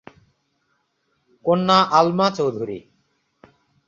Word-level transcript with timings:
কন্যা 1.45 1.77
আলমা 1.91 2.27
চৌধুরী। 2.31 2.79